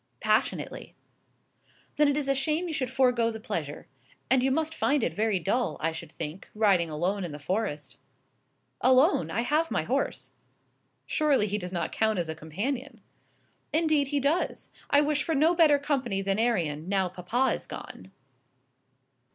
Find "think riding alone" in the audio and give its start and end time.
6.11-7.23